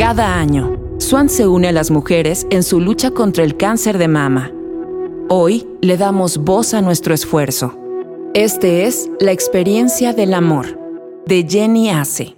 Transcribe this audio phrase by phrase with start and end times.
[0.00, 4.08] Cada año, Swan se une a las mujeres en su lucha contra el cáncer de
[4.08, 4.50] mama.
[5.28, 7.74] Hoy le damos voz a nuestro esfuerzo.
[8.32, 10.80] Este es La experiencia del amor,
[11.26, 12.34] de Jenny Ace.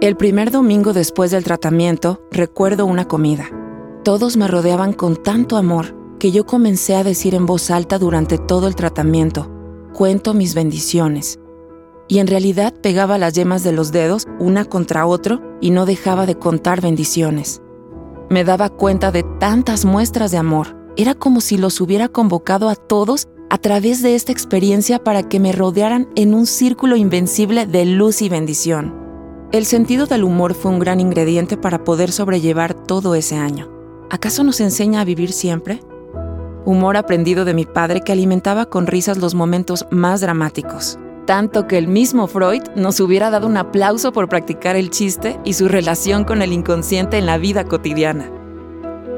[0.00, 3.48] El primer domingo después del tratamiento, recuerdo una comida.
[4.02, 8.36] Todos me rodeaban con tanto amor que yo comencé a decir en voz alta durante
[8.36, 9.48] todo el tratamiento,
[9.92, 11.38] cuento mis bendiciones.
[12.10, 16.26] Y en realidad pegaba las yemas de los dedos una contra otro y no dejaba
[16.26, 17.62] de contar bendiciones.
[18.28, 20.76] Me daba cuenta de tantas muestras de amor.
[20.96, 25.38] Era como si los hubiera convocado a todos a través de esta experiencia para que
[25.38, 28.92] me rodearan en un círculo invencible de luz y bendición.
[29.52, 33.70] El sentido del humor fue un gran ingrediente para poder sobrellevar todo ese año.
[34.10, 35.80] ¿Acaso nos enseña a vivir siempre?
[36.64, 40.98] Humor aprendido de mi padre que alimentaba con risas los momentos más dramáticos.
[41.26, 45.52] Tanto que el mismo Freud nos hubiera dado un aplauso por practicar el chiste y
[45.52, 48.30] su relación con el inconsciente en la vida cotidiana.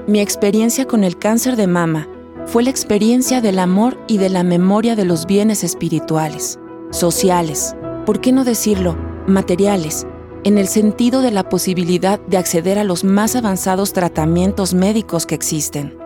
[0.07, 2.09] Mi experiencia con el cáncer de mama
[2.47, 6.59] fue la experiencia del amor y de la memoria de los bienes espirituales,
[6.91, 8.97] sociales, ¿por qué no decirlo?
[9.29, 10.05] materiales,
[10.43, 15.37] en el sentido de la posibilidad de acceder a los más avanzados tratamientos médicos que
[15.37, 15.97] existen.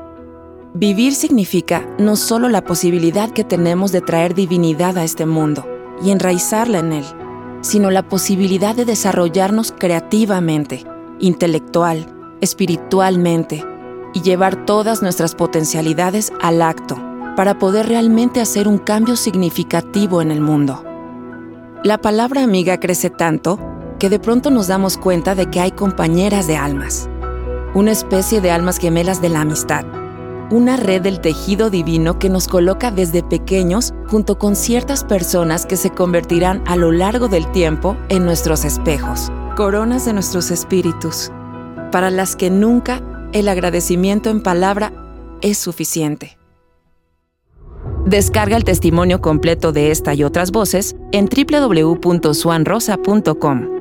[0.74, 5.64] Vivir significa no solo la posibilidad que tenemos de traer divinidad a este mundo
[6.02, 7.04] y enraizarla en él,
[7.60, 10.84] sino la posibilidad de desarrollarnos creativamente,
[11.18, 12.06] intelectual,
[12.40, 13.64] espiritualmente
[14.14, 16.96] y llevar todas nuestras potencialidades al acto
[17.36, 20.82] para poder realmente hacer un cambio significativo en el mundo.
[21.84, 23.58] La palabra amiga crece tanto
[23.98, 27.08] que de pronto nos damos cuenta de que hay compañeras de almas,
[27.74, 29.84] una especie de almas gemelas de la amistad,
[30.50, 35.76] una red del tejido divino que nos coloca desde pequeños junto con ciertas personas que
[35.76, 41.30] se convertirán a lo largo del tiempo en nuestros espejos, coronas de nuestros espíritus,
[41.90, 43.00] para las que nunca
[43.32, 44.92] el agradecimiento en palabra
[45.40, 46.38] es suficiente.
[48.04, 53.75] Descarga el testimonio completo de esta y otras voces en www.swanrosa.com.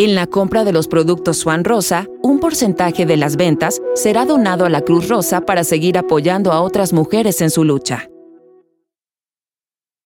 [0.00, 4.64] En la compra de los productos Swan Rosa, un porcentaje de las ventas será donado
[4.64, 8.09] a la Cruz Rosa para seguir apoyando a otras mujeres en su lucha.